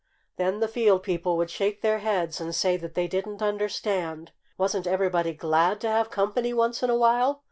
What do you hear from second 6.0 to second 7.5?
company once in a while?